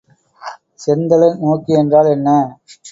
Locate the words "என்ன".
2.11-2.29